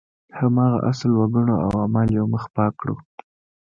[0.39, 2.95] هماغه اصل وګڼو او اعمال یو مخ پاک کړو.